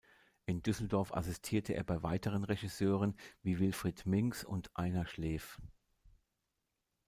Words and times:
In 0.47 0.63
Düsseldorf 0.63 1.13
assistierte 1.13 1.73
er 1.73 1.83
bei 1.83 2.01
weiteren 2.01 2.43
Regisseuren 2.43 3.15
wie 3.43 3.59
Wilfried 3.59 4.07
Minks 4.07 4.43
und 4.43 4.75
Einar 4.75 5.05
Schleef. 5.05 5.59